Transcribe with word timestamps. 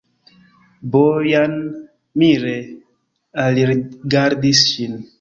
Bojan 0.95 1.53
mire 2.23 2.57
alrigardis 3.47 4.69
ŝin. 4.73 5.03